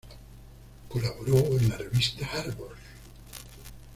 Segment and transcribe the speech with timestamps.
[0.89, 2.73] Colaboró en la revista Arbor.